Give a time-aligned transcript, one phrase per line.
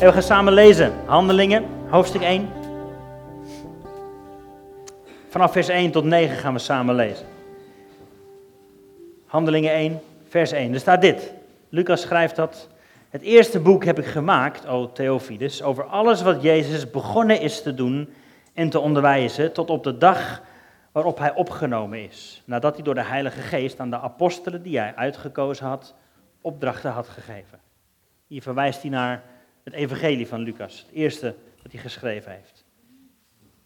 [0.00, 0.92] En we gaan samen lezen.
[1.06, 2.48] Handelingen, hoofdstuk 1.
[5.28, 7.26] Vanaf vers 1 tot 9 gaan we samen lezen.
[9.26, 10.74] Handelingen 1, vers 1.
[10.74, 11.32] Er staat dit.
[11.68, 12.68] Lucas schrijft dat.
[13.10, 17.74] Het eerste boek heb ik gemaakt, o Theophilus, over alles wat Jezus begonnen is te
[17.74, 18.12] doen
[18.54, 20.42] en te onderwijzen tot op de dag
[20.92, 22.42] waarop hij opgenomen is.
[22.44, 25.94] Nadat hij door de Heilige Geest aan de apostelen die hij uitgekozen had,
[26.40, 27.58] opdrachten had gegeven.
[28.26, 29.22] Hier verwijst hij naar
[29.64, 32.64] het evangelie van Lucas, het eerste dat hij geschreven heeft.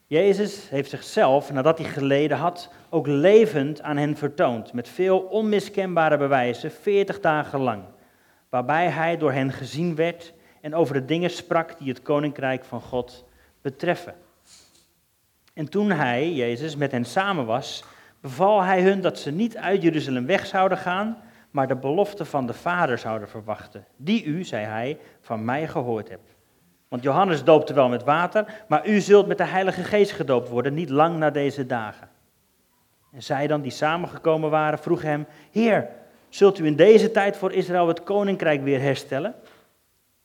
[0.07, 6.17] Jezus heeft zichzelf, nadat hij geleden had, ook levend aan hen vertoond, met veel onmiskenbare
[6.17, 7.83] bewijzen, veertig dagen lang,
[8.49, 12.81] waarbij hij door hen gezien werd en over de dingen sprak die het koninkrijk van
[12.81, 13.25] God
[13.63, 14.15] betreffen.
[15.55, 17.85] En toen hij, Jezus, met hen samen was,
[18.21, 21.23] beval hij hun dat ze niet uit Jeruzalem weg zouden gaan,
[21.55, 26.09] maar de belofte van de Vader zouden verwachten, die u, zei hij, van mij gehoord
[26.09, 26.35] hebt.
[26.89, 30.75] Want Johannes doopte wel met water, maar u zult met de Heilige Geest gedoopt worden,
[30.75, 32.09] niet lang na deze dagen.
[33.13, 35.89] En zij dan, die samengekomen waren, vroegen hem, Heer,
[36.29, 39.35] zult u in deze tijd voor Israël het koninkrijk weer herstellen?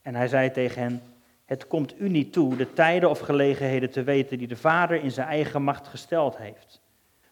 [0.01, 1.01] En hij zei tegen hen,
[1.45, 5.11] het komt u niet toe de tijden of gelegenheden te weten die de Vader in
[5.11, 6.81] zijn eigen macht gesteld heeft.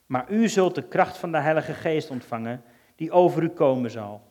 [0.06, 2.64] Maar u zult de kracht van de Heilige Geest ontvangen,
[2.98, 4.22] die over u komen zal.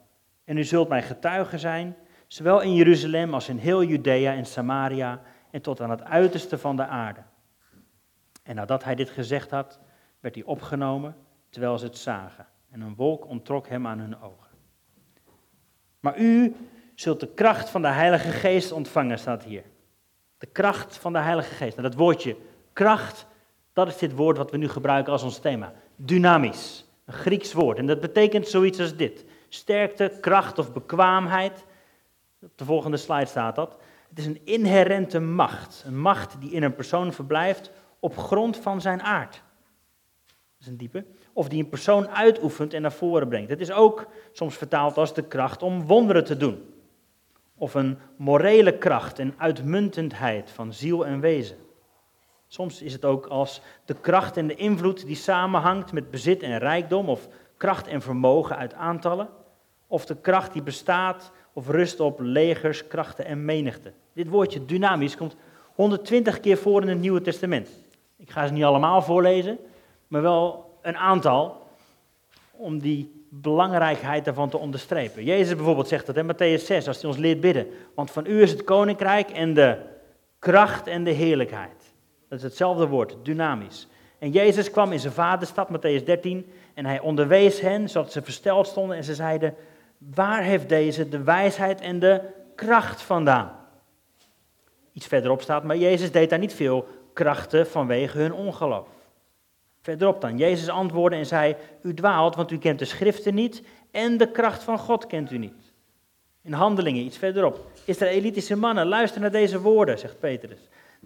[0.44, 5.22] En u zult mij getuige zijn, zowel in Jeruzalem als in heel Judea en Samaria
[5.50, 7.20] en tot aan het uiterste van de aarde.
[8.42, 9.80] En nadat hij dit gezegd had,
[10.20, 11.16] werd hij opgenomen
[11.50, 12.46] terwijl ze het zagen.
[12.70, 14.50] En een wolk ontrok hem aan hun ogen.
[16.00, 16.56] Maar u
[16.94, 19.64] zult de kracht van de Heilige Geest ontvangen, staat hier.
[20.38, 21.76] De kracht van de Heilige Geest.
[21.76, 22.36] Nou, dat woordje
[22.72, 23.26] kracht,
[23.72, 25.72] dat is dit woord wat we nu gebruiken als ons thema.
[25.96, 26.85] Dynamisch.
[27.06, 27.78] Een Grieks woord.
[27.78, 31.64] En dat betekent zoiets als dit: sterkte, kracht of bekwaamheid.
[32.42, 33.76] Op de volgende slide staat dat.
[34.08, 35.84] Het is een inherente macht.
[35.86, 37.70] Een macht die in een persoon verblijft
[38.00, 39.42] op grond van zijn aard.
[40.26, 41.04] Dat is een diepe.
[41.32, 43.50] Of die een persoon uitoefent en naar voren brengt.
[43.50, 46.74] Het is ook soms vertaald als de kracht om wonderen te doen
[47.56, 51.56] of een morele kracht en uitmuntendheid van ziel en wezen.
[52.48, 56.58] Soms is het ook als de kracht en de invloed die samenhangt met bezit en
[56.58, 59.28] rijkdom, of kracht en vermogen uit aantallen,
[59.86, 63.92] of de kracht die bestaat of rust op legers, krachten en menigte.
[64.12, 65.36] Dit woordje dynamisch komt
[65.74, 67.68] 120 keer voor in het Nieuwe Testament.
[68.16, 69.58] Ik ga ze niet allemaal voorlezen,
[70.08, 71.66] maar wel een aantal,
[72.50, 75.24] om die belangrijkheid daarvan te onderstrepen.
[75.24, 77.66] Jezus bijvoorbeeld zegt dat in Matthäus 6, als hij ons leert bidden.
[77.94, 79.78] Want van u is het koninkrijk en de
[80.38, 81.85] kracht en de heerlijkheid.
[82.28, 83.88] Dat is hetzelfde woord, dynamisch.
[84.18, 88.66] En Jezus kwam in zijn vaderstad, Matthäus 13, en hij onderwees hen, zodat ze versteld
[88.66, 89.54] stonden en ze zeiden,
[89.98, 92.20] waar heeft deze de wijsheid en de
[92.54, 93.56] kracht vandaan?
[94.92, 98.88] Iets verderop staat, maar Jezus deed daar niet veel krachten vanwege hun ongeloof.
[99.82, 100.38] Verderop dan.
[100.38, 104.62] Jezus antwoordde en zei: U dwaalt, want u kent de schriften niet en de kracht
[104.62, 105.72] van God kent u niet.
[106.42, 107.66] In handelingen, iets verderop.
[107.84, 110.58] Israëlitische mannen, luister naar deze woorden, zegt Petrus.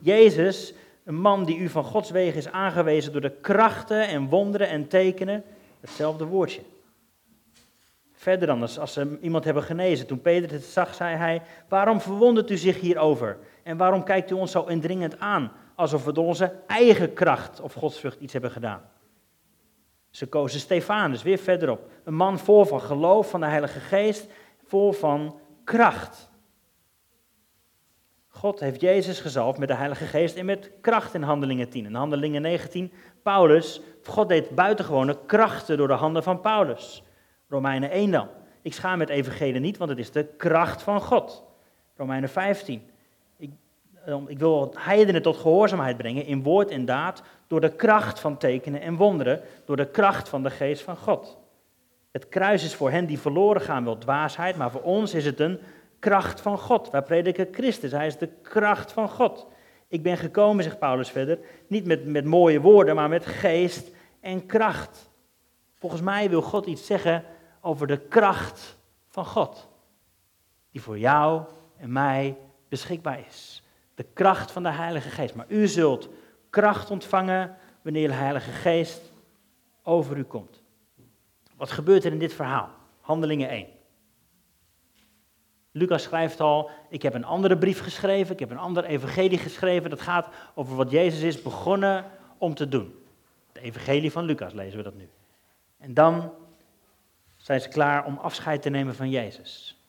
[0.03, 4.69] Jezus, een man die u van Gods wegen is aangewezen door de krachten en wonderen
[4.69, 5.45] en tekenen,
[5.81, 6.63] hetzelfde woordje.
[8.13, 10.07] Verder dan, als ze iemand hebben genezen.
[10.07, 13.39] Toen Petrus het zag, zei hij: Waarom verwondert u zich hierover?
[13.63, 15.53] En waarom kijkt u ons zo indringend aan?
[15.81, 18.83] alsof we door onze eigen kracht of godsvrucht iets hebben gedaan.
[20.11, 21.91] Ze kozen Stefanus, weer verderop.
[22.05, 24.27] Een man vol van geloof van de Heilige Geest,
[24.65, 26.30] vol van kracht.
[28.33, 31.85] God heeft Jezus gezalfd met de Heilige Geest en met kracht in Handelingen 10.
[31.85, 32.93] In Handelingen 19,
[33.23, 37.03] Paulus, God deed buitengewone krachten door de handen van Paulus.
[37.49, 38.29] Romeinen 1 dan.
[38.63, 41.45] Ik schaam met evangelie niet, want het is de kracht van God.
[41.97, 42.83] Romeinen 15
[44.27, 48.81] ik wil heidenen tot gehoorzaamheid brengen in woord en daad door de kracht van tekenen
[48.81, 51.39] en wonderen, door de kracht van de geest van God.
[52.11, 55.41] Het kruis is voor hen die verloren gaan wel dwaasheid, maar voor ons is het
[55.41, 55.61] een
[56.01, 56.91] kracht van God.
[56.91, 59.47] Wij prediken Christus, hij is de kracht van God.
[59.89, 63.89] Ik ben gekomen, zegt Paulus verder, niet met, met mooie woorden, maar met geest
[64.21, 65.11] en kracht.
[65.75, 67.25] Volgens mij wil God iets zeggen
[67.61, 68.77] over de kracht
[69.09, 69.69] van God,
[70.71, 71.43] die voor jou
[71.77, 72.37] en mij
[72.69, 73.63] beschikbaar is
[74.01, 75.35] de kracht van de Heilige Geest.
[75.35, 76.09] Maar u zult
[76.51, 79.13] kracht ontvangen wanneer de Heilige Geest
[79.83, 80.63] over u komt.
[81.57, 82.71] Wat gebeurt er in dit verhaal?
[83.01, 83.67] Handelingen 1.
[85.73, 89.91] Lucas schrijft al, ik heb een andere brief geschreven, ik heb een ander evangelie geschreven.
[89.91, 92.05] Dat gaat over wat Jezus is begonnen
[92.39, 92.95] om te doen.
[93.53, 95.09] De evangelie van Lucas lezen we dat nu.
[95.79, 96.33] En dan
[97.37, 99.81] zijn ze klaar om afscheid te nemen van Jezus.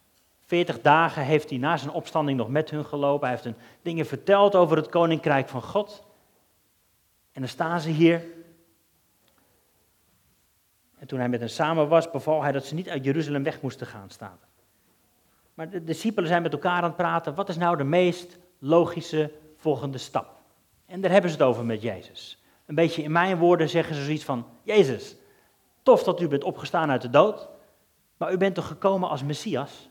[0.45, 3.27] 40 dagen heeft hij na zijn opstanding nog met hun gelopen.
[3.27, 6.03] Hij heeft hun dingen verteld over het koninkrijk van God.
[7.31, 8.23] En dan staan ze hier.
[10.97, 13.61] En toen hij met hen samen was, beval hij dat ze niet uit Jeruzalem weg
[13.61, 14.39] moesten gaan staan.
[15.53, 17.35] Maar de discipelen zijn met elkaar aan het praten.
[17.35, 20.39] Wat is nou de meest logische volgende stap?
[20.85, 22.43] En daar hebben ze het over met Jezus.
[22.65, 25.15] Een beetje in mijn woorden zeggen ze zoiets van: Jezus,
[25.83, 27.49] tof dat u bent opgestaan uit de dood,
[28.17, 29.89] maar u bent toch gekomen als Messias?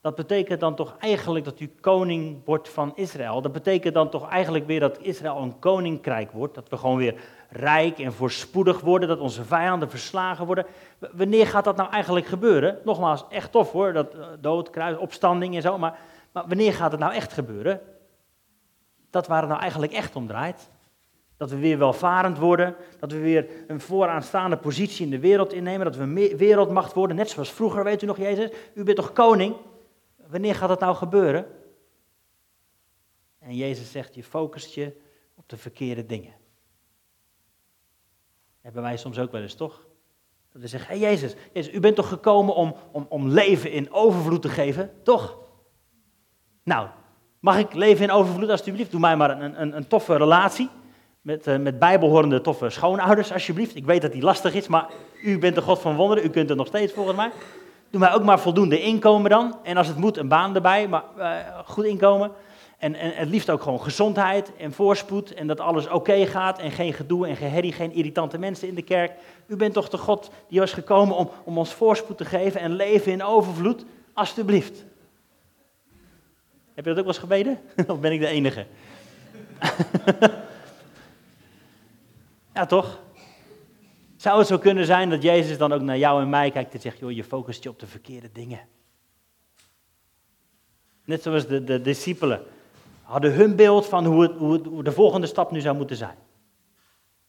[0.00, 3.42] Dat betekent dan toch eigenlijk dat u koning wordt van Israël.
[3.42, 6.54] Dat betekent dan toch eigenlijk weer dat Israël een koninkrijk wordt.
[6.54, 7.14] Dat we gewoon weer
[7.50, 9.08] rijk en voorspoedig worden.
[9.08, 10.66] Dat onze vijanden verslagen worden.
[11.12, 12.78] Wanneer gaat dat nou eigenlijk gebeuren?
[12.84, 13.92] Nogmaals, echt tof hoor.
[13.92, 15.78] Dat eh, dood, kruis, opstanding en zo.
[15.78, 15.98] Maar,
[16.32, 17.80] maar wanneer gaat het nou echt gebeuren?
[19.10, 20.70] Dat waar het nou eigenlijk echt om draait.
[21.36, 22.74] Dat we weer welvarend worden.
[23.00, 25.86] Dat we weer een vooraanstaande positie in de wereld innemen.
[25.86, 27.16] Dat we wereldmacht worden.
[27.16, 28.50] Net zoals vroeger, weet u nog, Jezus?
[28.74, 29.54] U bent toch koning?
[30.28, 31.46] Wanneer gaat dat nou gebeuren?
[33.38, 35.00] En Jezus zegt, je focust je
[35.34, 36.34] op de verkeerde dingen.
[38.60, 39.86] hebben wij soms ook wel eens, toch?
[40.52, 43.70] Dat we zeggen, hé hey Jezus, Jezus, u bent toch gekomen om, om, om leven
[43.70, 45.38] in overvloed te geven, toch?
[46.62, 46.88] Nou,
[47.40, 48.90] mag ik leven in overvloed alsjeblieft?
[48.90, 50.68] Doe mij maar een, een, een toffe relatie
[51.20, 53.76] met, uh, met bijbehorende toffe schoonouders alsjeblieft.
[53.76, 54.90] Ik weet dat die lastig is, maar
[55.22, 57.30] u bent de God van wonderen, u kunt het nog steeds volgens mij.
[57.90, 59.58] Doe mij ook maar voldoende inkomen dan.
[59.62, 62.32] En als het moet, een baan erbij, maar uh, goed inkomen.
[62.78, 65.34] En, en het liefst ook gewoon gezondheid en voorspoed.
[65.34, 68.74] En dat alles oké gaat en geen gedoe en geen herrie, geen irritante mensen in
[68.74, 69.12] de kerk.
[69.46, 72.72] U bent toch de God die was gekomen om, om ons voorspoed te geven en
[72.72, 73.84] leven in overvloed?
[74.12, 74.84] Alsjeblieft.
[76.74, 77.58] Heb je dat ook wel gebeden?
[77.86, 78.66] of ben ik de enige?
[82.54, 83.04] ja, toch?
[84.16, 86.80] Zou het zo kunnen zijn dat Jezus dan ook naar jou en mij kijkt en
[86.80, 88.60] zegt, joh, je focust je op de verkeerde dingen.
[91.04, 92.42] Net zoals de, de discipelen
[93.02, 96.16] hadden hun beeld van hoe, het, hoe, de volgende stap nu zou moeten zijn.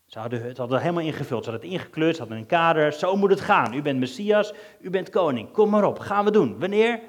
[0.06, 2.92] Ze hadden het hadden helemaal ingevuld, ze hadden het ingekleurd, ze hadden een kader.
[2.94, 3.74] Zo moet het gaan.
[3.74, 5.52] U bent Messias, u bent koning.
[5.52, 6.60] Kom maar op, gaan we doen.
[6.60, 7.00] Wanneer?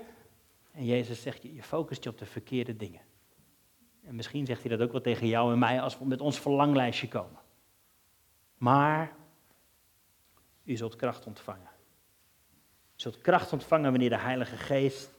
[0.72, 3.00] En Jezus zegt, je focust je op de verkeerde dingen.
[4.06, 6.40] En misschien zegt hij dat ook wel tegen jou en mij als we met ons
[6.40, 7.40] verlanglijstje komen.
[8.56, 9.16] Maar
[10.69, 11.70] u zult kracht ontvangen.
[12.97, 15.11] U zult kracht ontvangen wanneer de Heilige Geest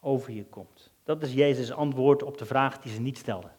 [0.00, 0.90] over je komt.
[1.02, 3.52] Dat is Jezus' antwoord op de vraag die ze niet stelden.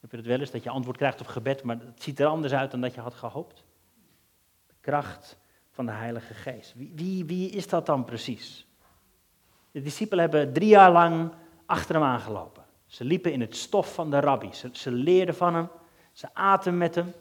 [0.00, 2.26] Heb je het wel eens, dat je antwoord krijgt op gebed, maar het ziet er
[2.26, 3.64] anders uit dan dat je had gehoopt?
[4.66, 5.38] De kracht
[5.70, 6.74] van de Heilige Geest.
[6.76, 8.66] Wie, wie, is dat dan precies?
[9.70, 11.32] De discipelen hebben drie jaar lang
[11.66, 12.64] achter hem aangelopen.
[12.86, 14.52] Ze liepen in het stof van de rabbi.
[14.52, 15.68] Ze, ze leerden van hem.
[16.12, 17.12] Ze aten met hem.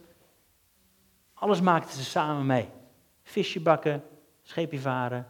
[1.39, 2.69] Alles maakten ze samen mee.
[3.23, 4.03] Visje bakken,
[4.41, 5.27] scheepje varen,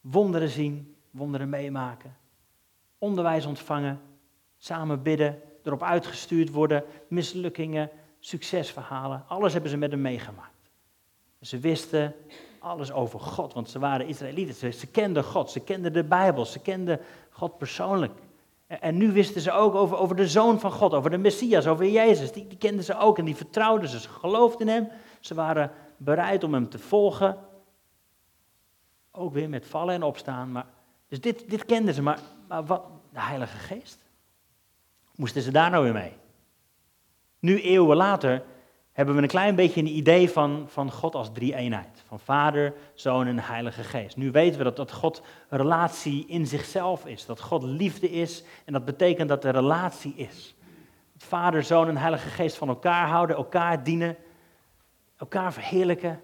[0.00, 2.16] wonderen zien, wonderen meemaken.
[2.98, 4.00] Onderwijs ontvangen,
[4.56, 9.24] samen bidden, erop uitgestuurd worden, mislukkingen, succesverhalen.
[9.28, 10.70] Alles hebben ze met hem meegemaakt.
[11.40, 12.14] Ze wisten
[12.58, 14.74] alles over God, want ze waren Israëlieten.
[14.74, 17.00] Ze, kenden God, ze kenden de Bijbel, ze kenden
[17.30, 18.12] God persoonlijk.
[18.80, 21.86] En, nu wisten ze ook over, over de Zoon van God, over de Messias, over
[21.86, 22.32] Jezus.
[22.32, 24.00] Die, kenden ze ook en die vertrouwden ze.
[24.00, 24.88] Ze geloofden in hem.
[25.20, 27.38] Ze waren bereid om hem te volgen.
[29.10, 30.52] Ook weer met vallen en opstaan.
[30.52, 30.66] Maar,
[31.08, 32.18] dus dit, dit kenden ze, maar,
[32.48, 34.04] maar wat, de Heilige Geest?
[35.14, 36.12] Moesten ze daar nou weer mee?
[37.38, 38.42] Nu, eeuwen later,
[38.92, 42.02] hebben we een klein beetje een idee van, van God als drie-eenheid.
[42.06, 44.16] Van Vader, Zoon en Heilige Geest.
[44.16, 47.26] Nu weten we dat, dat God relatie in zichzelf is.
[47.26, 50.54] Dat God liefde is en dat betekent dat er relatie is.
[51.16, 54.16] Vader, Zoon en Heilige Geest van elkaar houden, elkaar dienen,
[55.16, 56.20] elkaar verheerlijken.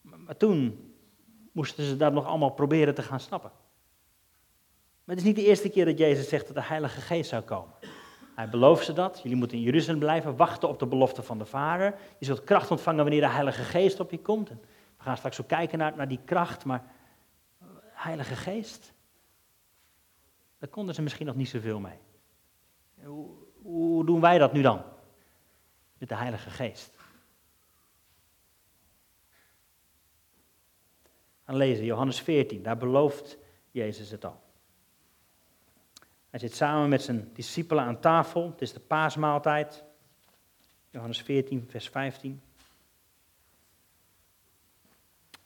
[0.00, 0.92] Maar toen
[1.52, 3.50] moesten ze dat nog allemaal proberen te gaan snappen.
[5.04, 7.42] Maar het is niet de eerste keer dat Jezus zegt dat de Heilige Geest zou
[7.42, 7.74] komen.
[8.36, 9.20] Hij belooft ze dat.
[9.22, 11.94] Jullie moeten in Jeruzalem blijven, wachten op de belofte van de Vader.
[12.18, 14.48] Je zult kracht ontvangen wanneer de Heilige Geest op je komt.
[14.48, 14.56] We
[14.96, 16.84] gaan straks ook kijken naar, naar die kracht, maar
[17.82, 18.92] Heilige Geest,
[20.58, 21.98] daar konden ze misschien nog niet zoveel mee.
[23.04, 23.28] Hoe,
[23.62, 24.82] hoe doen wij dat nu dan?
[25.98, 26.94] Met de Heilige Geest.
[31.44, 33.38] gaan lezen, Johannes 14, daar belooft
[33.70, 34.45] Jezus het al.
[36.30, 39.84] Hij zit samen met zijn discipelen aan tafel, het is de paasmaaltijd.
[40.90, 42.40] Johannes 14, vers 15.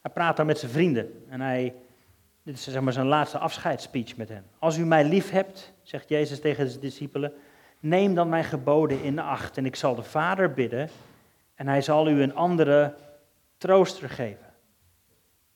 [0.01, 1.75] Hij praat dan met zijn vrienden en hij,
[2.43, 4.47] dit is zeg maar zijn laatste afscheidsspeech met hen.
[4.59, 7.33] Als u mij lief hebt, zegt Jezus tegen zijn discipelen,
[7.81, 10.91] neem dan mijn geboden in acht en ik zal de Vader bidden
[11.55, 12.95] en hij zal u een andere
[13.59, 14.51] trooster geven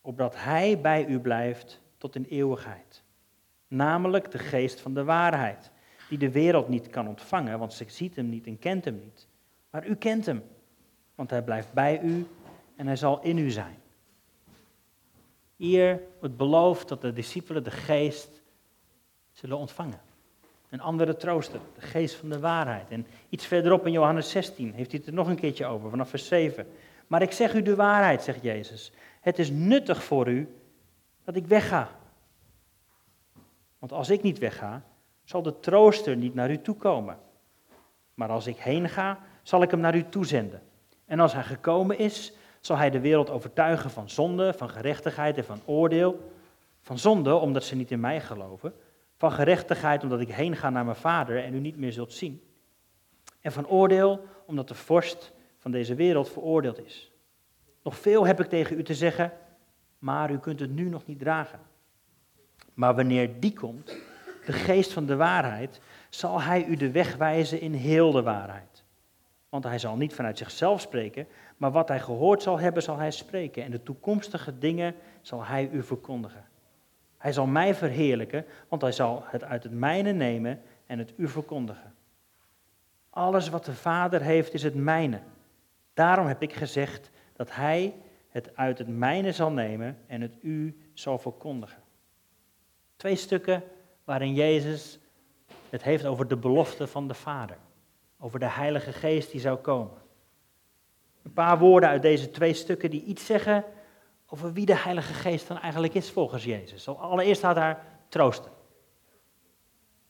[0.05, 3.03] opdat Hij bij u blijft tot in eeuwigheid.
[3.77, 5.71] Namelijk de geest van de waarheid,
[6.09, 9.29] die de wereld niet kan ontvangen, want ze ziet hem niet en kent hem niet.
[9.71, 10.43] Maar u kent hem,
[11.15, 12.27] want hij blijft bij u
[12.77, 13.77] en hij zal in u zijn.
[15.57, 18.43] Hier wordt beloofd dat de discipelen de geest
[19.33, 20.01] zullen ontvangen.
[20.71, 22.91] Een andere trooster, de geest van de waarheid.
[22.91, 26.09] En iets verderop in Johannes 16 heeft hij het er nog een keertje over, vanaf
[26.09, 26.67] vers 7.
[27.07, 28.93] Maar ik zeg u de waarheid, zegt Jezus.
[29.21, 30.49] Het is nuttig voor u
[31.25, 31.91] dat ik wegga.
[33.85, 34.83] Want als ik niet wegga,
[35.25, 37.19] zal de trooster niet naar u toe komen.
[38.15, 40.63] Maar als ik heen ga, zal ik hem naar u toezenden.
[41.05, 45.45] En als hij gekomen is, zal hij de wereld overtuigen van zonde, van gerechtigheid en
[45.45, 46.31] van oordeel.
[46.81, 48.75] Van zonde, omdat ze niet in mij geloven.
[49.17, 52.43] Van gerechtigheid, omdat ik heen ga naar mijn vader en u niet meer zult zien.
[53.41, 57.13] En van oordeel, omdat de vorst van deze wereld veroordeeld is.
[57.83, 59.33] Nog veel heb ik tegen u te zeggen,
[59.99, 61.73] maar u kunt het nu nog niet dragen.
[62.75, 63.97] Maar wanneer die komt,
[64.47, 68.85] de geest van de waarheid, zal hij u de weg wijzen in heel de waarheid.
[69.49, 71.27] Want hij zal niet vanuit zichzelf spreken,
[71.57, 73.65] maar wat hij gehoord zal hebben, zal hij spreken.
[73.65, 76.45] En de toekomstige dingen zal hij u verkondigen.
[77.19, 81.29] Hij zal mij verheerlijken, want hij zal het uit het mijne nemen en het u
[81.29, 81.95] verkondigen.
[83.11, 85.21] Alles wat de Vader heeft, is het mijne.
[85.95, 87.95] Daarom heb ik gezegd dat hij
[88.29, 91.84] het uit het mijne zal nemen en het u zal verkondigen.
[92.97, 93.63] Twee stukken
[94.05, 94.99] waarin Jezus
[95.71, 97.57] het heeft over de belofte van de Vader.
[98.19, 100.03] Over de Heilige Geest die zou komen.
[101.23, 103.65] Een paar woorden uit deze twee stukken die iets zeggen
[104.29, 106.89] over wie de Heilige Geest dan eigenlijk is volgens Jezus.
[106.89, 108.51] Allereerst staat daar troosten.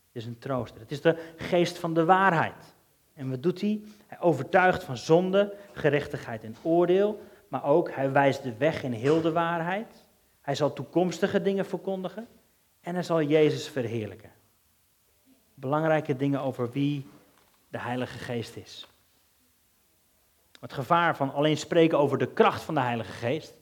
[0.07, 0.79] Het is een trooster.
[0.79, 2.75] Het is de geest van de waarheid.
[3.13, 3.81] En wat doet hij?
[4.07, 7.21] Hij overtuigt van zonde, gerechtigheid en oordeel.
[7.47, 10.05] Maar ook hij wijst de weg in heel de waarheid.
[10.41, 12.27] Hij zal toekomstige dingen verkondigen.
[12.85, 14.31] En hij zal Jezus verheerlijken.
[15.53, 17.07] Belangrijke dingen over wie
[17.67, 18.87] de Heilige Geest is.
[20.59, 23.53] Het gevaar van alleen spreken over de kracht van de Heilige Geest,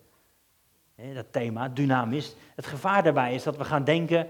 [1.14, 4.28] dat thema, dynamisch, het gevaar daarbij is dat we gaan denken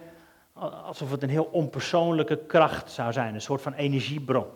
[0.53, 4.47] alsof het een heel onpersoonlijke kracht zou zijn, een soort van energiebron.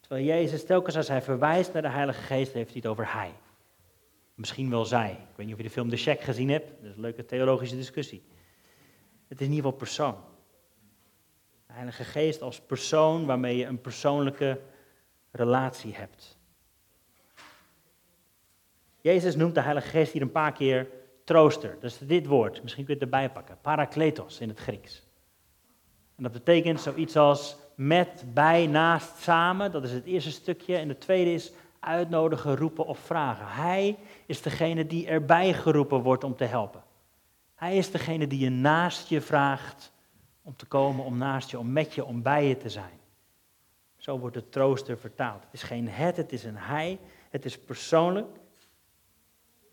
[0.00, 3.32] Terwijl Jezus telkens als hij verwijst naar de Heilige Geest, heeft hij het over hij.
[4.34, 5.10] Misschien wel zij.
[5.10, 7.24] Ik weet niet of je de film The Shack gezien hebt, dat is een leuke
[7.24, 8.22] theologische discussie.
[9.32, 10.16] Het is in ieder geval persoon.
[11.66, 14.60] De Heilige Geest als persoon waarmee je een persoonlijke
[15.30, 16.38] relatie hebt.
[19.00, 20.88] Jezus noemt de Heilige Geest hier een paar keer
[21.24, 21.76] trooster.
[21.80, 23.58] Dat is dit woord, misschien kun je het erbij pakken.
[23.60, 25.02] Parakletos in het Grieks.
[26.16, 29.72] En dat betekent zoiets als met, bij, naast, samen.
[29.72, 30.76] Dat is het eerste stukje.
[30.76, 33.46] En het tweede is uitnodigen, roepen of vragen.
[33.46, 36.82] Hij is degene die erbij geroepen wordt om te helpen.
[37.62, 39.92] Hij is degene die je naast je vraagt
[40.42, 42.98] om te komen, om naast je, om met je, om bij je te zijn.
[43.96, 45.42] Zo wordt het trooster vertaald.
[45.44, 46.98] Het is geen het, het is een hij.
[47.30, 48.26] Het is persoonlijk.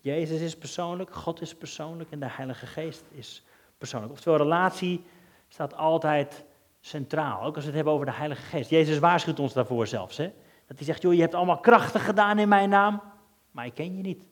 [0.00, 3.44] Jezus is persoonlijk, God is persoonlijk en de Heilige Geest is
[3.78, 4.12] persoonlijk.
[4.12, 5.04] Oftewel, relatie
[5.48, 6.44] staat altijd
[6.80, 7.42] centraal.
[7.42, 8.70] Ook als we het hebben over de Heilige Geest.
[8.70, 10.16] Jezus waarschuwt ons daarvoor zelfs.
[10.16, 10.32] Hè?
[10.66, 13.02] Dat hij zegt, joh, je hebt allemaal krachten gedaan in mijn naam,
[13.50, 14.22] maar ik ken je niet.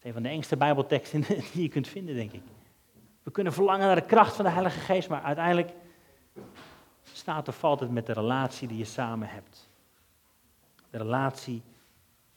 [0.00, 1.20] Is een van de engste bijbelteksten
[1.52, 2.42] die je kunt vinden, denk ik.
[3.22, 5.72] We kunnen verlangen naar de kracht van de Heilige Geest, maar uiteindelijk
[7.12, 9.68] staat of valt het met de relatie die je samen hebt.
[10.90, 11.62] De relatie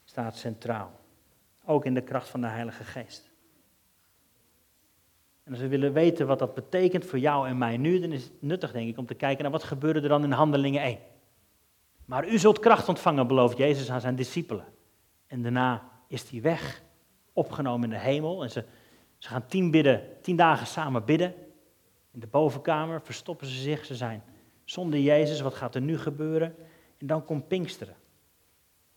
[0.03, 0.91] staat centraal.
[1.65, 3.31] Ook in de kracht van de Heilige Geest.
[5.43, 8.23] En als we willen weten wat dat betekent voor jou en mij nu, dan is
[8.23, 10.99] het nuttig, denk ik, om te kijken naar wat gebeurde er dan in Handelingen 1.
[12.05, 14.65] Maar u zult kracht ontvangen, belooft Jezus aan zijn discipelen.
[15.27, 16.83] En daarna is hij weg,
[17.33, 18.43] opgenomen in de hemel.
[18.43, 18.63] En ze,
[19.17, 21.33] ze gaan tien, bidden, tien dagen samen bidden.
[22.11, 23.85] In de bovenkamer verstoppen ze zich.
[23.85, 24.23] Ze zijn
[24.63, 25.41] zonder Jezus.
[25.41, 26.55] Wat gaat er nu gebeuren?
[26.97, 27.95] En dan komt Pinksteren.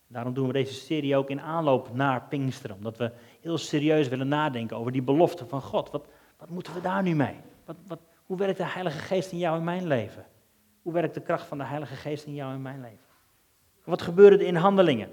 [0.07, 2.75] Daarom doen we deze serie ook in aanloop naar Pinksteren.
[2.75, 5.91] Omdat we heel serieus willen nadenken over die belofte van God.
[5.91, 7.35] Wat, wat moeten we daar nu mee?
[7.65, 10.25] Wat, wat, hoe werkt de Heilige Geest in jou en mijn leven?
[10.81, 13.05] Hoe werkt de kracht van de Heilige Geest in jou en mijn leven?
[13.83, 15.09] Wat gebeurde er in handelingen?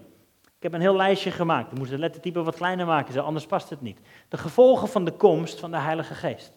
[0.65, 1.71] Ik heb een heel lijstje gemaakt.
[1.71, 4.01] We moeten de lettertype wat kleiner maken, anders past het niet.
[4.29, 6.53] De gevolgen van de komst van de Heilige Geest.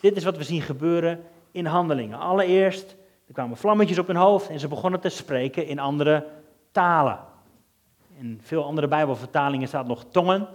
[0.00, 2.18] Dit is wat we zien gebeuren in handelingen.
[2.18, 6.26] Allereerst, er kwamen vlammetjes op hun hoofd en ze begonnen te spreken in andere
[6.70, 7.18] talen.
[8.18, 10.48] In veel andere Bijbelvertalingen staat nog tongen.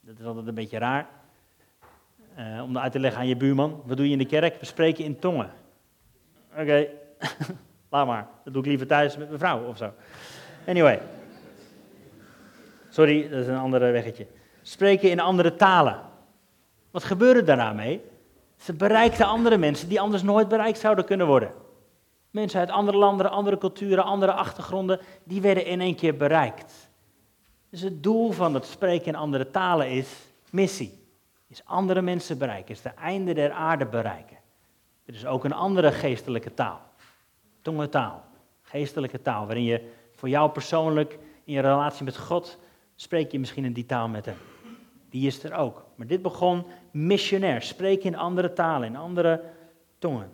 [0.00, 1.06] Dat is altijd een beetje raar.
[2.38, 3.82] Uh, om dat uit te leggen aan je buurman.
[3.84, 4.60] Wat doe je in de kerk?
[4.60, 5.50] We spreken in tongen.
[6.56, 6.86] Oké,
[7.90, 8.26] laat maar.
[8.44, 9.92] Dat doe ik liever thuis met mijn vrouw of zo.
[10.66, 11.00] Anyway.
[12.92, 14.26] Sorry, dat is een andere weggetje.
[14.62, 16.00] Spreken in andere talen.
[16.90, 18.00] Wat gebeurde daarna mee?
[18.56, 21.52] Ze bereikten andere mensen die anders nooit bereikt zouden kunnen worden.
[22.30, 26.90] Mensen uit andere landen, andere culturen, andere achtergronden, die werden in één keer bereikt.
[27.70, 30.08] Dus het doel van het spreken in andere talen is
[30.50, 31.06] missie.
[31.48, 34.36] Is andere mensen bereiken, is de einde der aarde bereiken.
[35.04, 36.80] Er is ook een andere geestelijke taal.
[37.62, 38.24] Tongentaal.
[38.62, 42.58] Geestelijke taal, waarin je voor jou persoonlijk in je relatie met God
[43.02, 44.36] spreek je misschien in die taal met hem.
[45.10, 45.84] Die is er ook.
[45.94, 49.42] Maar dit begon missionair, spreken in andere talen, in andere
[49.98, 50.30] tongen.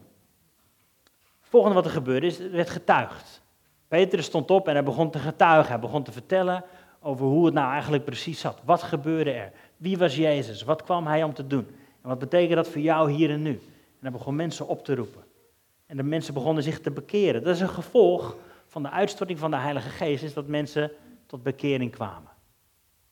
[1.41, 3.43] Het volgende wat er gebeurde is, er werd getuigd.
[3.89, 5.71] Peter stond op en hij begon te getuigen.
[5.71, 6.65] Hij begon te vertellen
[7.01, 8.61] over hoe het nou eigenlijk precies zat.
[8.65, 9.53] Wat gebeurde er?
[9.77, 10.63] Wie was Jezus?
[10.63, 11.67] Wat kwam hij om te doen?
[12.03, 13.51] En wat betekent dat voor jou hier en nu?
[13.51, 15.25] En hij begon mensen op te roepen.
[15.87, 17.43] En de mensen begonnen zich te bekeren.
[17.43, 20.91] Dat is een gevolg van de uitstorting van de Heilige Geest, is dat mensen
[21.27, 22.37] tot bekering kwamen.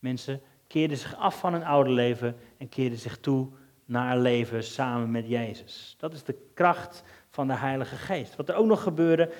[0.07, 3.49] Mensen keerden zich af van hun oude leven en keerden zich toe
[3.85, 5.95] naar leven samen met Jezus.
[5.99, 8.37] Dat is de kracht van de Heilige Geest.
[8.37, 9.33] Wat er ook nog gebeurde,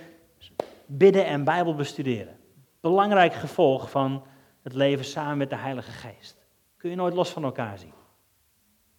[0.87, 2.37] bidden en Bijbel bestuderen.
[2.81, 4.25] Belangrijk gevolg van
[4.63, 6.47] het leven samen met de Heilige Geest.
[6.77, 7.95] Kun je nooit los van elkaar zien.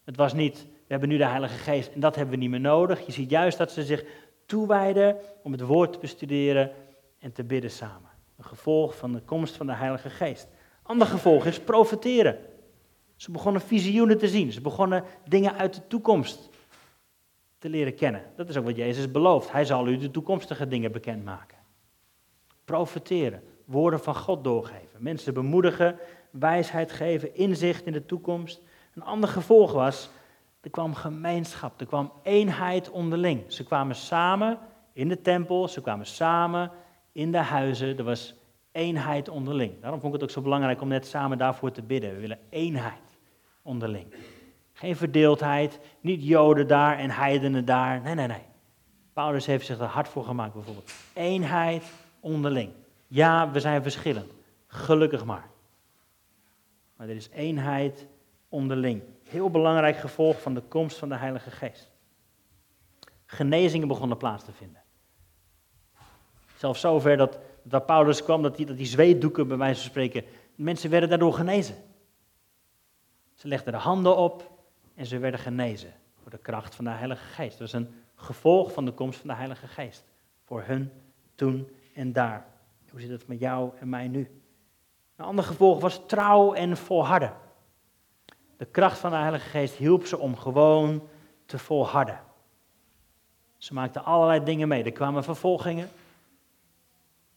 [0.04, 2.60] Het was niet, we hebben nu de Heilige Geest en dat hebben we niet meer
[2.60, 3.06] nodig.
[3.06, 4.06] Je ziet juist dat ze zich
[4.46, 6.72] toewijden om het woord te bestuderen
[7.20, 8.10] en te bidden samen.
[8.38, 10.48] Een gevolg van de komst van de Heilige Geest.
[10.88, 12.38] Ander gevolg is profeteren.
[13.16, 14.52] Ze begonnen visioenen te zien.
[14.52, 16.50] Ze begonnen dingen uit de toekomst
[17.60, 18.24] te leren kennen.
[18.36, 19.52] Dat is ook wat Jezus belooft.
[19.52, 21.58] Hij zal u de toekomstige dingen bekendmaken.
[22.66, 26.00] Profeteren, woorden van God doorgeven, mensen bemoedigen,
[26.32, 28.62] wijsheid geven, inzicht in de toekomst.
[28.96, 30.10] Een ander gevolg was,
[30.62, 33.44] er kwam gemeenschap, er kwam eenheid onderling.
[33.48, 34.60] Ze kwamen samen
[34.94, 36.72] in de tempel, ze kwamen samen
[37.12, 37.98] in de huizen.
[37.98, 38.36] Er was
[38.78, 39.82] eenheid onderling.
[39.82, 42.14] Daarom vond ik het ook zo belangrijk om net samen daarvoor te bidden.
[42.14, 43.18] We willen eenheid
[43.62, 44.14] onderling.
[44.74, 48.02] Geen verdeeldheid, niet Joden daar en heidenen daar.
[48.02, 48.46] Nee, nee, nee.
[49.14, 50.92] Paulus heeft zich er hard voor gemaakt bijvoorbeeld.
[51.14, 51.84] Eenheid
[52.20, 52.72] onderling.
[53.08, 54.32] Ja, we zijn verschillend.
[54.68, 55.50] Gelukkig maar.
[56.96, 58.08] Maar er is eenheid
[58.50, 59.02] onderling.
[59.24, 61.92] Heel belangrijk gevolg van de komst van de Heilige Geest.
[63.26, 64.82] Genezingen begonnen plaats te vinden.
[66.56, 70.24] Zelfs zover dat waar Paulus kwam, dat die, dat die zweetdoeken bij wijze van spreken,
[70.56, 71.76] mensen werden daardoor genezen.
[73.34, 74.52] Ze legden de handen op
[74.96, 77.60] en ze werden genezen door de kracht van de Heilige Geest.
[77.60, 80.04] Dat was een gevolg van de komst van de Heilige Geest.
[80.44, 80.92] Voor hun
[81.36, 82.46] toen en daar.
[82.92, 84.42] Hoe zit het met jou en mij nu?
[85.16, 87.34] Een ander gevolg was trouw en volharden.
[88.58, 91.08] De kracht van de Heilige Geest hielp ze om gewoon
[91.46, 92.20] te volharden.
[93.58, 94.84] Ze maakten allerlei dingen mee.
[94.84, 95.90] Er kwamen vervolgingen,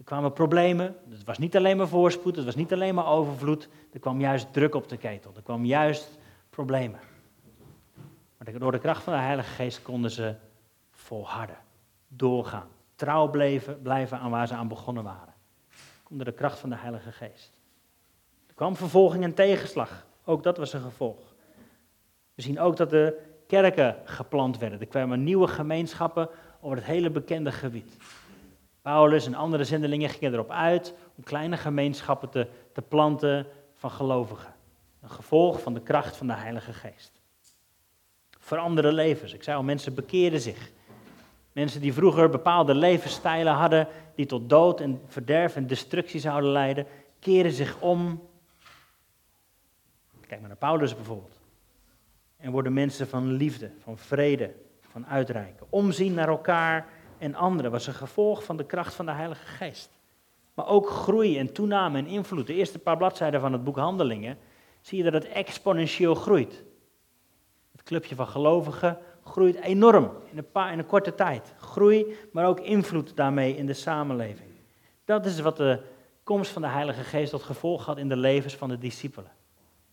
[0.00, 0.96] er kwamen problemen.
[1.10, 3.68] Het was niet alleen maar voorspoed, het was niet alleen maar overvloed.
[3.92, 5.32] Er kwam juist druk op de ketel.
[5.36, 6.18] Er kwam juist
[6.50, 7.00] problemen.
[8.36, 10.34] Maar door de kracht van de Heilige Geest konden ze
[10.90, 11.56] volharden,
[12.08, 15.34] doorgaan, trouw blijven, blijven aan waar ze aan begonnen waren.
[16.02, 17.58] Komt de kracht van de Heilige Geest.
[18.46, 20.06] Er kwam vervolging en tegenslag.
[20.24, 21.34] Ook dat was een gevolg.
[22.34, 24.80] We zien ook dat de kerken geplant werden.
[24.80, 26.28] Er kwamen nieuwe gemeenschappen
[26.60, 27.96] over het hele bekende gebied.
[28.82, 34.54] Paulus en andere zendelingen gingen erop uit om kleine gemeenschappen te, te planten van gelovigen.
[35.02, 37.20] Een gevolg van de kracht van de Heilige Geest.
[38.38, 39.32] Veranderde levens.
[39.32, 40.70] Ik zei al, mensen bekeerden zich.
[41.52, 46.86] Mensen die vroeger bepaalde levensstijlen hadden, die tot dood en verderf en destructie zouden leiden,
[47.18, 48.28] keren zich om.
[50.26, 51.40] Kijk maar naar Paulus bijvoorbeeld.
[52.36, 55.66] En worden mensen van liefde, van vrede, van uitreiken.
[55.70, 56.88] Omzien naar elkaar
[57.20, 59.90] en anderen was een gevolg van de kracht van de Heilige Geest.
[60.54, 62.46] Maar ook groei en toename en invloed.
[62.46, 64.38] De eerste paar bladzijden van het boek Handelingen
[64.80, 66.64] zie je dat het exponentieel groeit.
[67.72, 71.54] Het clubje van gelovigen groeit enorm in een, paar, in een korte tijd.
[71.58, 74.50] Groei, maar ook invloed daarmee in de samenleving.
[75.04, 75.82] Dat is wat de
[76.22, 79.32] komst van de Heilige Geest tot gevolg had in de levens van de discipelen.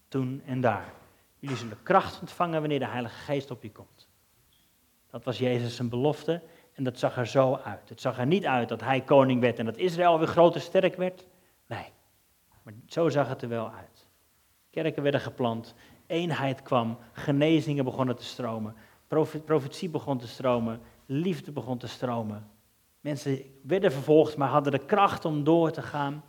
[0.08, 0.94] Toen en daar.
[1.40, 4.08] Jullie zullen kracht ontvangen wanneer de Heilige Geest op je komt.
[5.10, 6.42] Dat was Jezus belofte
[6.78, 7.90] en dat zag er zo uit.
[7.90, 10.62] Het zag er niet uit dat hij koning werd en dat Israël weer groot en
[10.62, 11.28] sterk werd.
[11.66, 11.94] Nee,
[12.64, 14.08] maar zo zag het er wel uit.
[14.70, 15.76] Kerken werden geplant,
[16.08, 18.76] eenheid kwam, genezingen begonnen te stromen,
[19.46, 22.50] profetie begon te stromen, liefde begon te stromen.
[23.00, 26.24] Mensen werden vervolgd, maar hadden de kracht om door te gaan.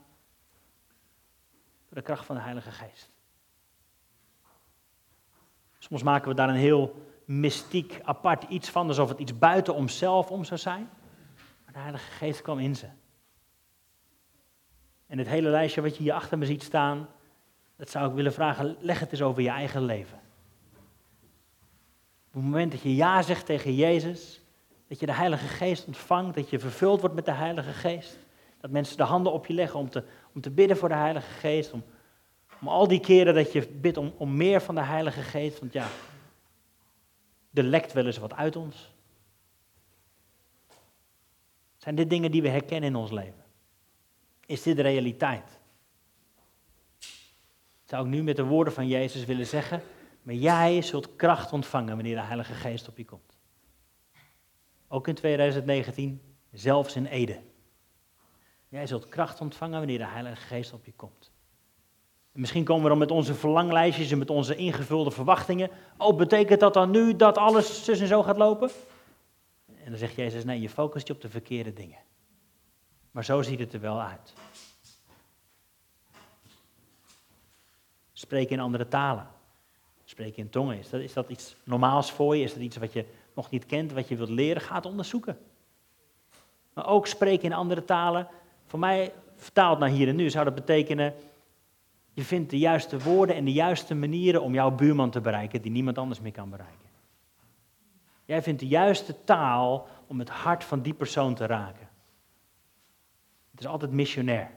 [1.88, 3.11] Door de kracht van de Heilige Geest.
[5.78, 10.30] Soms maken we daar een heel mystiek, apart iets van, alsof het iets buiten onszelf
[10.30, 10.88] om zou zijn.
[11.64, 12.86] Maar de Heilige Geest kwam in ze.
[15.06, 17.08] En het hele lijstje wat je hier achter me ziet staan,
[17.76, 20.18] dat zou ik willen vragen, leg het eens over je eigen leven.
[22.28, 24.40] Op het moment dat je ja zegt tegen Jezus,
[24.88, 28.18] dat je de Heilige Geest ontvangt, dat je vervuld wordt met de Heilige Geest.
[28.60, 31.30] Dat mensen de handen op je leggen om te, om te bidden voor de Heilige
[31.30, 31.72] Geest.
[31.72, 31.82] Om,
[32.60, 35.58] om al die keren dat je bidt om, om meer van de Heilige Geest.
[35.58, 35.86] Want ja,
[37.52, 38.94] er lekt wel eens wat uit ons.
[41.76, 43.44] Zijn dit dingen die we herkennen in ons leven?
[44.46, 45.58] Is dit de realiteit?
[47.84, 49.82] Zou ik nu met de woorden van Jezus willen zeggen,
[50.22, 53.37] maar jij zult kracht ontvangen wanneer de Heilige Geest op je komt.
[54.88, 57.40] Ook in 2019, zelfs in Ede.
[58.68, 61.27] Jij zult kracht ontvangen wanneer de Heilige Geest op je komt.
[62.32, 65.70] En misschien komen we dan met onze verlanglijstjes en met onze ingevulde verwachtingen.
[65.96, 68.70] Oh, betekent dat dan nu dat alles zus en zo gaat lopen?
[69.84, 71.98] En dan zegt Jezus, nee, je focust je op de verkeerde dingen.
[73.10, 74.32] Maar zo ziet het er wel uit.
[78.12, 79.26] Spreken in andere talen.
[80.04, 80.78] Spreken in tongen.
[80.78, 82.42] Is dat, is dat iets normaals voor je?
[82.42, 84.62] Is dat iets wat je nog niet kent, wat je wilt leren?
[84.62, 85.38] Ga het onderzoeken.
[86.72, 88.28] Maar ook spreken in andere talen.
[88.66, 91.14] Voor mij, vertaald naar hier en nu, zou dat betekenen...
[92.18, 95.70] Je vindt de juiste woorden en de juiste manieren om jouw buurman te bereiken die
[95.70, 96.88] niemand anders meer kan bereiken.
[98.24, 101.88] Jij vindt de juiste taal om het hart van die persoon te raken.
[103.50, 104.50] Het is altijd missionair.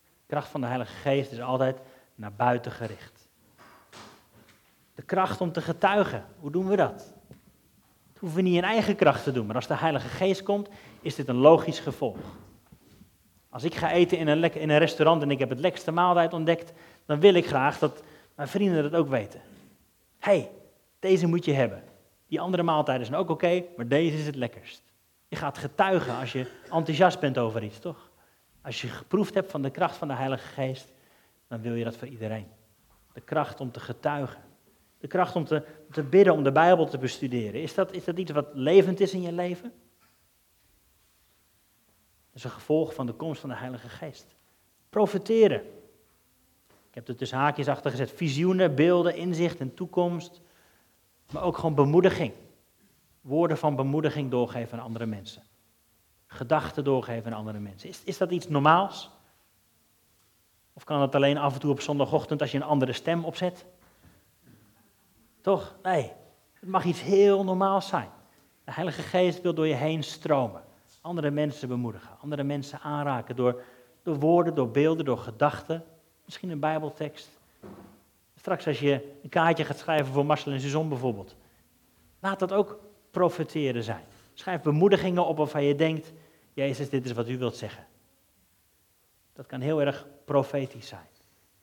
[0.00, 1.80] De kracht van de Heilige Geest is altijd
[2.14, 3.28] naar buiten gericht.
[4.94, 7.14] De kracht om te getuigen, hoe doen we dat?
[8.12, 10.68] Dat hoeven we niet in eigen kracht te doen, maar als de Heilige Geest komt,
[11.00, 12.18] is dit een logisch gevolg.
[13.50, 16.32] Als ik ga eten in een, in een restaurant en ik heb het lekkerste maaltijd
[16.32, 16.72] ontdekt,
[17.08, 18.02] dan wil ik graag dat
[18.34, 19.40] mijn vrienden dat ook weten.
[20.18, 20.50] hey,
[20.98, 21.82] deze moet je hebben.
[22.26, 24.82] Die andere maaltijden zijn ook oké, maar deze is het lekkerst.
[25.28, 28.10] Je gaat getuigen als je enthousiast bent over iets, toch?
[28.62, 30.92] Als je geproefd hebt van de kracht van de Heilige Geest,
[31.48, 32.46] dan wil je dat voor iedereen.
[33.12, 34.42] De kracht om te getuigen.
[34.98, 37.62] De kracht om te, te bidden, om de Bijbel te bestuderen.
[37.62, 39.72] Is dat, is dat iets wat levend is in je leven?
[42.26, 44.36] Dat is een gevolg van de komst van de Heilige Geest.
[44.90, 45.62] Profeteren.
[46.98, 48.12] Ik heb er tussen haakjes achter gezet.
[48.12, 50.40] Visioenen, beelden, inzicht en toekomst.
[51.32, 52.32] Maar ook gewoon bemoediging.
[53.20, 55.42] Woorden van bemoediging doorgeven aan andere mensen.
[56.26, 57.88] Gedachten doorgeven aan andere mensen.
[57.88, 59.10] Is, is dat iets normaals?
[60.72, 63.64] Of kan het alleen af en toe op zondagochtend als je een andere stem opzet?
[65.40, 65.76] Toch?
[65.82, 66.12] Nee.
[66.52, 68.10] Het mag iets heel normaals zijn.
[68.64, 70.62] De Heilige Geest wil door je heen stromen.
[71.00, 72.16] Andere mensen bemoedigen.
[72.20, 73.62] Andere mensen aanraken door,
[74.02, 75.84] door woorden, door beelden, door gedachten.
[76.28, 77.28] Misschien een Bijbeltekst.
[78.36, 81.36] Straks als je een kaartje gaat schrijven voor Marcel en Suzon bijvoorbeeld.
[82.20, 82.78] Laat dat ook
[83.10, 84.04] profeteren zijn.
[84.34, 86.12] Schrijf bemoedigingen op waarvan je denkt,
[86.52, 87.86] Jezus, dit is wat u wilt zeggen.
[89.32, 91.06] Dat kan heel erg profetisch zijn.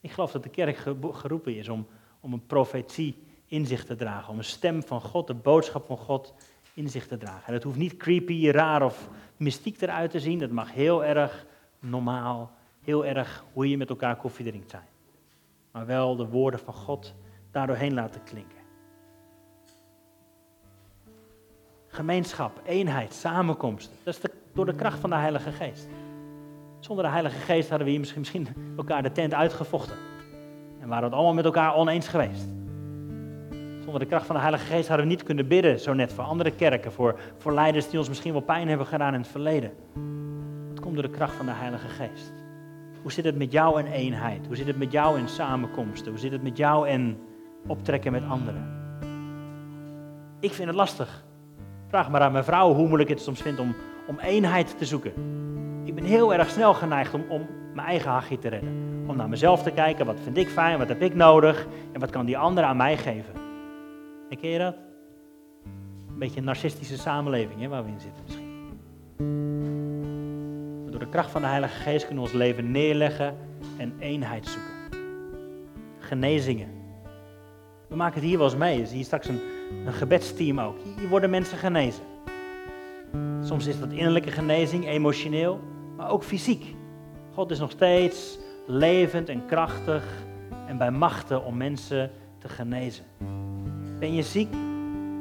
[0.01, 0.77] Ik geloof dat de kerk
[1.11, 1.87] geroepen is om,
[2.19, 4.29] om een profetie in zich te dragen.
[4.29, 6.33] Om een stem van God, de boodschap van God
[6.73, 7.47] in zich te dragen.
[7.47, 10.39] En het hoeft niet creepy, raar of mystiek eruit te zien.
[10.39, 11.45] Dat mag heel erg
[11.79, 12.51] normaal,
[12.85, 14.83] heel erg hoe je met elkaar koffie drinkt zijn
[15.75, 17.13] maar wel de woorden van God
[17.51, 18.57] daardoorheen laten klinken.
[21.87, 23.91] Gemeenschap, eenheid, samenkomst.
[24.03, 24.21] Dat is
[24.53, 25.87] door de kracht van de Heilige Geest.
[26.79, 29.95] Zonder de Heilige Geest hadden we hier misschien, misschien elkaar de tent uitgevochten.
[30.79, 32.47] En waren het allemaal met elkaar oneens geweest.
[33.83, 36.23] Zonder de kracht van de Heilige Geest hadden we niet kunnen bidden, zo net voor
[36.23, 39.71] andere kerken, voor, voor leiders die ons misschien wel pijn hebben gedaan in het verleden.
[40.69, 42.44] Het komt door de kracht van de Heilige Geest.
[43.05, 44.47] Hoe zit het met jou in eenheid?
[44.47, 46.11] Hoe zit het met jou in samenkomsten?
[46.11, 47.17] Hoe zit het met jou in
[47.67, 48.67] optrekken met anderen?
[50.39, 51.25] Ik vind het lastig.
[51.87, 53.75] Vraag maar aan mijn vrouw hoe moeilijk het soms vindt om,
[54.07, 55.11] om eenheid te zoeken.
[55.83, 59.03] Ik ben heel erg snel geneigd om, om mijn eigen hachje te redden.
[59.07, 62.09] Om naar mezelf te kijken, wat vind ik fijn, wat heb ik nodig en wat
[62.09, 63.33] kan die ander aan mij geven.
[64.29, 64.75] En ken je dat?
[66.07, 68.53] Een beetje een narcistische samenleving hè, waar we in zitten misschien.
[70.95, 73.37] Door de kracht van de Heilige Geest kunnen we ons leven neerleggen
[73.77, 74.99] en eenheid zoeken.
[75.99, 76.69] Genezingen.
[77.87, 78.77] We maken het hier wel eens mee.
[78.77, 79.39] Je ziet straks een,
[79.85, 80.75] een gebedsteam ook.
[80.99, 82.03] Hier worden mensen genezen.
[83.41, 85.59] Soms is dat innerlijke genezing, emotioneel,
[85.97, 86.75] maar ook fysiek.
[87.33, 90.03] God is nog steeds levend en krachtig
[90.67, 93.05] en bij machten om mensen te genezen.
[93.99, 94.51] Ben je ziek?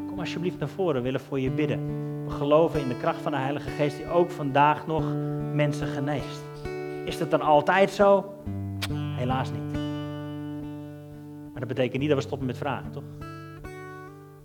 [0.07, 2.13] Kom alsjeblieft naar voren, we willen voor je bidden.
[2.35, 5.05] Geloven in de kracht van de Heilige Geest die ook vandaag nog
[5.53, 6.43] mensen geneest.
[7.05, 8.35] Is dat dan altijd zo?
[8.95, 9.73] Helaas niet.
[11.53, 13.03] Maar dat betekent niet dat we stoppen met vragen, toch?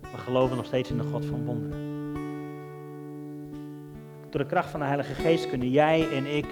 [0.00, 1.78] We geloven nog steeds in de God van wonderen.
[4.30, 6.46] Door de kracht van de Heilige Geest kunnen jij en ik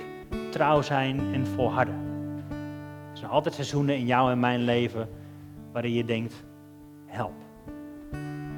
[0.51, 1.95] trouw zijn en volharden.
[3.11, 5.09] Er zijn altijd seizoenen in jou en mijn leven
[5.73, 6.45] waarin je denkt,
[7.07, 7.33] help.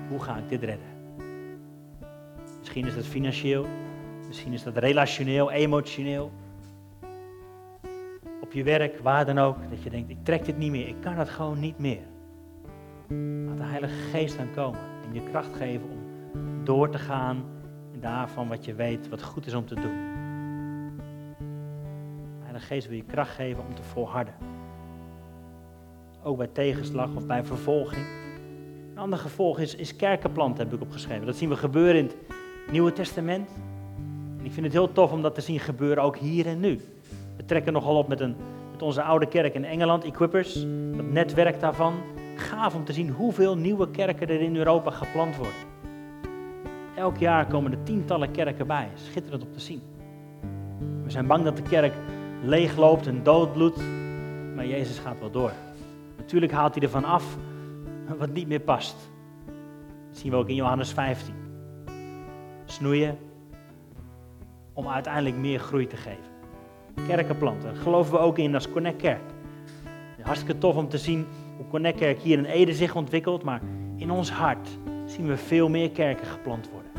[0.08, 0.89] hoe ga ik dit redden?
[2.70, 3.66] Misschien is dat financieel,
[4.26, 6.32] misschien is dat relationeel, emotioneel.
[8.40, 10.96] Op je werk, waar dan ook, dat je denkt, ik trek dit niet meer, ik
[11.00, 12.02] kan het gewoon niet meer.
[13.46, 15.98] Laat de Heilige Geest dan komen en je kracht geven om
[16.64, 17.44] door te gaan
[17.92, 19.98] in daarvan wat je weet, wat goed is om te doen.
[22.38, 24.34] De Heilige Geest wil je kracht geven om te volharden.
[26.22, 28.06] Ook bij tegenslag of bij vervolging.
[28.90, 31.26] Een ander gevolg is, is kerkenplanten, heb ik opgeschreven.
[31.26, 32.10] Dat zien we gebeuren in
[32.70, 33.48] Nieuwe Testament.
[34.38, 36.80] En ik vind het heel tof om dat te zien gebeuren ook hier en nu.
[37.36, 38.36] We trekken nogal op met, een,
[38.72, 40.54] met onze oude kerk in Engeland, Equippers,
[40.96, 41.94] dat netwerk daarvan.
[42.36, 45.54] Gaaf om te zien hoeveel nieuwe kerken er in Europa geplant worden.
[46.96, 48.88] Elk jaar komen er tientallen kerken bij.
[48.94, 49.82] Schitterend om te zien.
[51.04, 51.92] We zijn bang dat de kerk
[52.42, 53.80] leegloopt en doodbloedt,
[54.54, 55.52] maar Jezus gaat wel door.
[56.16, 57.36] Natuurlijk haalt hij ervan af
[58.18, 58.96] wat niet meer past.
[60.08, 61.39] Dat zien we ook in Johannes 15.
[62.70, 63.18] Snoeien
[64.72, 66.30] om uiteindelijk meer groei te geven.
[67.06, 69.20] Kerken planten, geloven we ook in als Connect Kerk.
[70.22, 73.60] Hartstikke tof om te zien hoe Connect Kerk hier in Ede zich ontwikkelt, maar
[73.96, 74.68] in ons hart
[75.06, 76.90] zien we veel meer kerken geplant worden.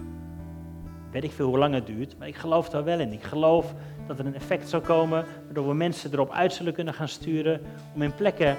[1.12, 3.13] Weet ik veel hoe lang het duurt, maar ik geloof daar wel in.
[3.13, 3.73] Ik geloof
[4.07, 7.62] dat er een effect zal komen waardoor we mensen erop uit zullen kunnen gaan sturen
[7.95, 8.57] om in plekken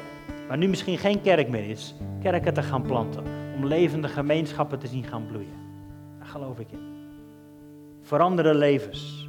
[0.48, 3.24] waar nu misschien geen kerk meer is, kerken te gaan planten.
[3.56, 5.60] Om levende gemeenschappen te zien gaan bloeien.
[6.18, 7.01] Daar geloof ik in.
[8.02, 9.28] Veranderen levens.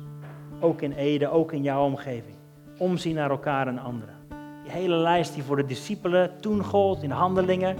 [0.59, 2.35] Ook in Ede, ook in jouw omgeving.
[2.77, 4.15] Omzien naar elkaar en anderen.
[4.63, 7.77] Die hele lijst die voor de discipelen toen gold in handelingen.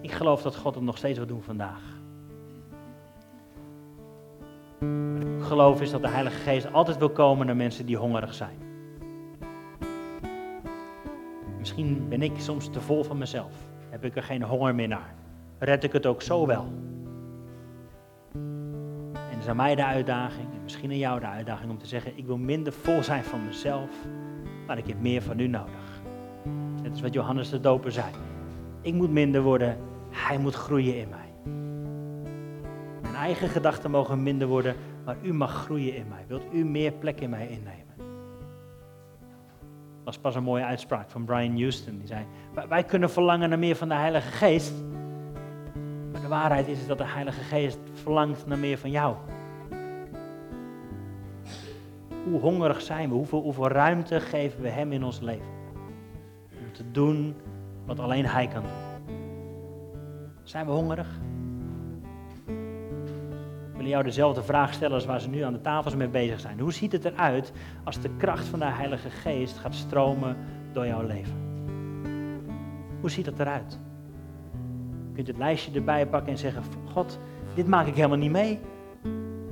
[0.00, 1.80] Ik geloof dat God het nog steeds wil doen vandaag.
[5.38, 8.58] Ik geloof is dat de Heilige Geest altijd wil komen naar mensen die hongerig zijn.
[11.58, 13.52] Misschien ben ik soms te vol van mezelf.
[13.88, 15.14] Heb ik er geen honger meer naar.
[15.58, 16.87] Red ik het ook zo wel?
[19.48, 22.26] Is aan mij de uitdaging, en misschien aan jou de uitdaging om te zeggen: ik
[22.26, 23.90] wil minder vol zijn van mezelf,
[24.66, 26.00] maar ik heb meer van u nodig.
[26.82, 28.06] Net is wat Johannes de Doper zei.
[28.80, 29.78] Ik moet minder worden,
[30.10, 31.52] hij moet groeien in mij.
[33.02, 36.24] Mijn eigen gedachten mogen minder worden, maar u mag groeien in mij.
[36.26, 37.86] Wilt u meer plek in mij innemen?
[40.04, 41.98] was pas een mooie uitspraak van Brian Houston.
[41.98, 42.26] Die zei,
[42.68, 44.72] wij kunnen verlangen naar meer van de Heilige Geest.
[46.12, 49.16] Maar de waarheid is dat de Heilige Geest verlangt naar meer van jou.
[52.30, 53.14] Hoe hongerig zijn we?
[53.14, 55.52] Hoeveel, ruimte geven we Hem in ons leven?
[56.50, 57.34] Om te doen
[57.86, 59.16] wat alleen Hij kan doen.
[60.42, 61.08] Zijn we hongerig?
[63.78, 66.60] willen jou dezelfde vraag stellen als waar ze nu aan de tafels mee bezig zijn.
[66.60, 67.52] Hoe ziet het eruit
[67.84, 70.36] als de kracht van de Heilige Geest gaat stromen
[70.72, 71.36] door jouw leven?
[73.00, 73.78] Hoe ziet dat eruit?
[75.08, 76.62] Je kunt het lijstje erbij pakken en zeggen:
[76.92, 77.18] God,
[77.54, 78.60] dit maak ik helemaal niet mee.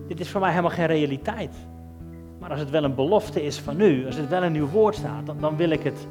[0.09, 1.57] Dit is voor mij helemaal geen realiteit.
[2.47, 4.95] Maar als het wel een belofte is van u, als het wel in uw woord
[4.95, 6.07] staat, dan, dan wil ik het.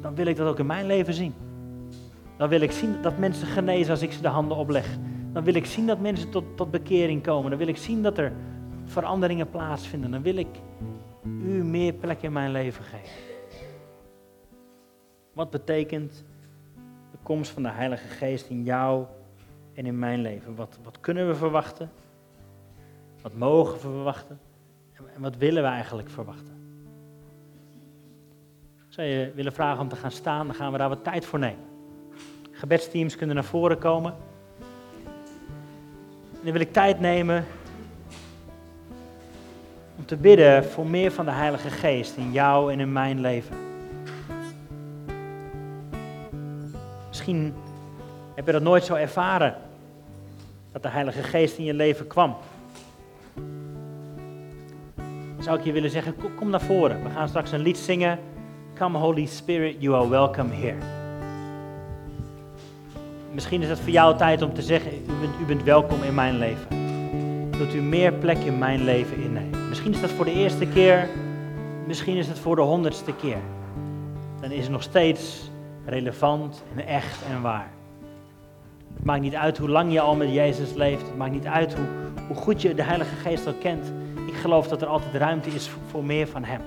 [0.00, 1.34] Dan wil ik dat ook in mijn leven zien.
[2.36, 4.98] Dan wil ik zien dat mensen genezen als ik ze de handen opleg
[5.32, 7.50] dan wil ik zien dat mensen tot, tot bekering komen.
[7.50, 8.32] Dan wil ik zien dat er
[8.84, 10.10] veranderingen plaatsvinden.
[10.10, 10.60] Dan wil ik
[11.24, 13.16] u meer plek in mijn leven geven.
[15.32, 16.24] Wat betekent
[17.10, 19.04] de komst van de Heilige Geest in jou
[19.74, 20.54] en in mijn leven?
[20.54, 21.90] Wat, wat kunnen we verwachten?
[23.22, 24.40] Wat mogen we verwachten?
[25.14, 26.52] En wat willen we eigenlijk verwachten?
[28.88, 31.38] Zou je willen vragen om te gaan staan, dan gaan we daar wat tijd voor
[31.38, 31.64] nemen.
[32.50, 34.14] Gebedsteams kunnen naar voren komen.
[36.32, 37.44] En dan wil ik tijd nemen
[39.96, 43.56] om te bidden voor meer van de Heilige Geest in jou en in mijn leven.
[47.08, 47.54] Misschien
[48.34, 49.56] heb je dat nooit zo ervaren,
[50.72, 52.36] dat de Heilige Geest in je leven kwam.
[55.42, 57.02] Zou ik je willen zeggen, kom naar voren.
[57.02, 58.18] We gaan straks een lied zingen.
[58.74, 60.76] Come Holy Spirit, you are welcome here.
[63.32, 66.14] Misschien is het voor jou tijd om te zeggen, u bent, u bent welkom in
[66.14, 66.66] mijn leven.
[67.50, 69.68] Wilt u meer plek in mijn leven innemen?
[69.68, 71.08] Misschien is dat voor de eerste keer,
[71.86, 73.40] misschien is het voor de honderdste keer.
[74.40, 75.50] Dan is het nog steeds
[75.86, 77.70] relevant en echt en waar.
[78.94, 81.02] Het maakt niet uit hoe lang je al met Jezus leeft.
[81.02, 81.86] Het maakt niet uit hoe,
[82.26, 83.92] hoe goed je de Heilige Geest al kent.
[84.42, 86.60] Geloof dat er altijd ruimte is voor meer van Hem.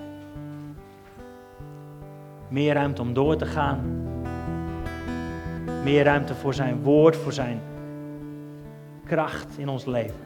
[2.48, 4.04] Meer ruimte om door te gaan
[5.86, 7.62] meer ruimte voor zijn woord, voor zijn
[9.06, 10.25] kracht in ons leven.